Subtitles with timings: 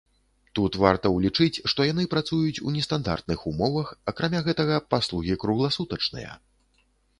[0.59, 6.31] Тут варта ўлічыць, што яны працуюць у нестандартных умовах, акрамя гэтага, паслугі кругласутачныя.